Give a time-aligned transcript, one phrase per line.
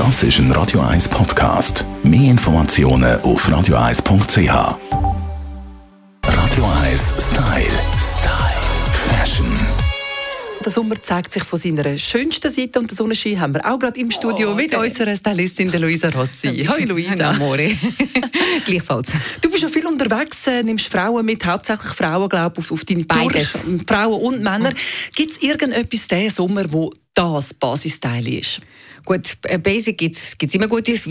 [0.00, 1.84] Das ist ein Radio 1 Podcast.
[2.02, 4.38] Mehr Informationen auf radio1.ch.
[6.24, 7.66] Radio 1 Style.
[8.00, 8.62] Style.
[9.10, 9.46] Fashion.
[10.64, 14.00] Der Sommer zeigt sich von seiner schönsten Seite und den Sonnenschein haben wir auch gerade
[14.00, 16.64] im Studio Oh, mit der- unserer Stylistin der Luisa Rossi.
[16.66, 17.28] Hallo Luisa.
[17.32, 17.76] Amore.
[18.64, 19.12] Gleichfalls.
[19.42, 22.84] Du bist ja viel unterwegs, äh, nimmst Frauen mit, hauptsächlich Frauen, glaube ich, auf, auf
[22.86, 23.52] deine Beides.
[23.52, 23.82] Tours.
[23.86, 24.72] Frauen und Männer.
[25.14, 28.62] Gibt es irgendetwas diesen Sommer, wo das Basisteil ist?
[29.04, 31.08] Gut, äh, Basic gibt es immer Gutes.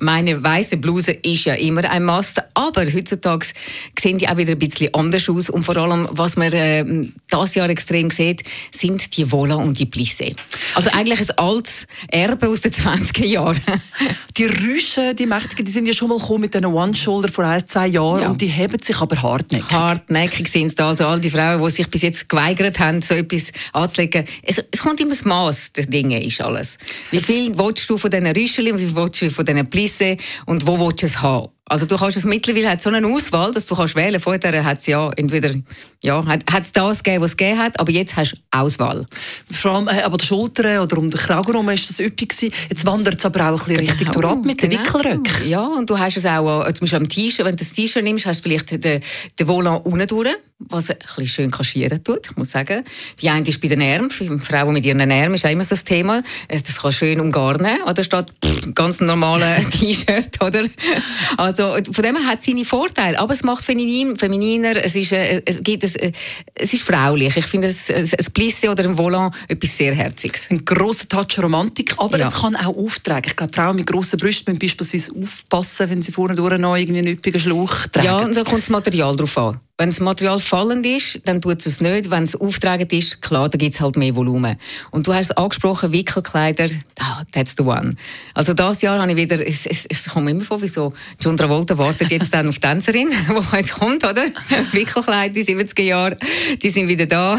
[0.00, 2.40] Meine weiße Bluse ist ja immer ein Must.
[2.54, 3.46] Aber heutzutage
[3.98, 5.50] sehen die auch wieder ein bisschen anders aus.
[5.50, 6.84] Und vor allem, was man äh,
[7.30, 8.42] das Jahr extrem sieht,
[8.74, 10.34] sind die Vola und die Plissé.
[10.74, 13.60] Also eigentlich ein altes Erbe aus den 20er Jahren.
[14.38, 17.66] Die Rüschen, die Mächtigen, die sind ja schon mal gekommen mit diesen One-Shoulder vor ein,
[17.68, 18.30] zwei Jahren Ja.
[18.30, 19.70] und die heben sich aber hartnäckig.
[19.70, 20.88] Hartnäckig sind es da.
[20.88, 24.24] Also all die Frauen, die sich bis jetzt geweigert haben, so etwas anzulegen.
[24.42, 26.78] Es, es kommt immer das Maß der Dinge, ist alles.
[27.10, 30.16] Wie viel willst du von diesen Rüscheln, wie viel willst du von diesen Plisse
[30.46, 31.48] und wo willst du es haben?
[31.66, 34.20] Also du kannst es mittlerweile hat so eine Auswahl, dass du kannst wählen.
[34.20, 35.52] Vorher hat es ja entweder
[36.00, 39.06] ja hat es das gegeben, was es gegeben hat, aber jetzt hast du Auswahl.
[39.50, 42.52] Vor allem äh, aber die Schultern oder um den Kragen herum ist das üppig gewesen.
[42.68, 44.82] Jetzt wandert es aber auch ein bisschen richtig Genau, durch ab mit den genau.
[44.82, 45.48] Wickelröcken.
[45.48, 48.02] Ja, und du hast es auch, äh, zum Beispiel am T-Shirt, wenn du das T-Shirt
[48.02, 49.00] nimmst, hast du vielleicht den,
[49.38, 52.84] den Volant unten durch, was ein bisschen schön kaschieren tut, ich muss sagen.
[53.20, 55.70] Die eine ist bei den Ärmeln, für Frauen mit ihren Ärmeln ist auch immer so
[55.70, 56.22] das Thema.
[56.48, 60.64] Es- Das kann schön umgarnen, oder pff, ganz normale T-Shirt, oder?
[61.36, 65.12] Also, von dem her hat es seine Vorteile, aber es macht feminin, femininer, es ist,
[65.12, 66.12] äh, es gibt, es, äh,
[66.54, 67.36] es ist fraulich.
[67.36, 70.48] Ich finde, es- es- ein Plissé oder ein Volant etwas sehr Herziges.
[70.50, 72.28] Ein grosser Touch Romantik, aber Ja.
[72.28, 73.24] es kann auch auftragen.
[73.26, 77.00] Ich glaube, Frauen mit grossen Brüsten müssen beispielsweise aufpassen, wenn sie vorne durch noch irgendwie
[77.00, 78.06] einen üppigen Schlauch tragen.
[78.06, 79.60] Ja, und da kommt das Material drauf an.
[79.82, 82.08] Wenn das Material fallend ist, dann tut es nicht.
[82.08, 84.56] Wenn es auftragend ist, klar, dann gibt es halt mehr Volumen.
[84.92, 86.68] Und du hast es angesprochen, Wickelkleider,
[87.00, 87.96] ah, that's the one.
[88.32, 91.36] Also das Jahr habe ich wieder, es, es, es kommt immer vor, wie so, John
[91.36, 94.26] Travolta wartet jetzt dann auf die Tänzerin, die jetzt kommt, oder?
[94.70, 96.16] Wickelkleider, die 70er Jahre,
[96.62, 97.36] die sind wieder da.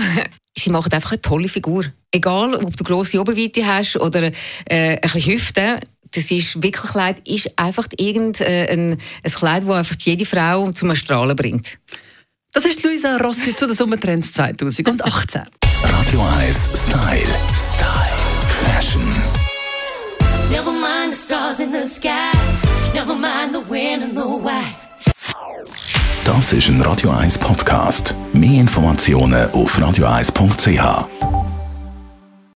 [0.57, 1.85] Sie machen einfach eine tolle Figur.
[2.11, 4.31] Egal, ob du grosse Oberweite hast oder äh,
[4.65, 5.79] ein bisschen Hüfte,
[6.11, 11.37] das ist Wickelkleid ist einfach irgendein ein, ein Kleid, das einfach jede Frau zum Strahlen
[11.37, 11.77] bringt.
[12.53, 15.41] Das ist Luisa Rossi zu den Sommertrends 2018.
[15.83, 17.25] Radio 1 Style.
[17.55, 18.13] Style.
[18.63, 19.01] Fashion.
[20.51, 22.31] Never mind the stars in the sky.
[22.93, 24.75] Never mind the wind and the why.
[26.25, 28.13] Das ist ein Radio 1 Podcast.
[28.33, 31.32] Mehr Informationen auf radio1.ch.